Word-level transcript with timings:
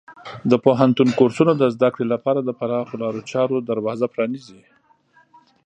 د 0.51 0.53
پوهنتون 0.65 1.09
کورسونه 1.19 1.53
د 1.57 1.63
زده 1.75 1.89
کړې 1.93 2.05
لپاره 2.13 2.39
د 2.43 2.49
پراخو 2.59 2.95
لارو 3.03 3.21
چارو 3.31 3.65
دروازه 3.69 4.05
پرانیزي. 4.13 4.61